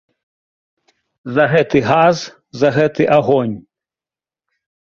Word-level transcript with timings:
За 1.35 1.45
гэты 1.51 1.77
газ, 1.89 2.17
за 2.63 2.69
гэты 2.81 3.03
агонь. 3.19 3.55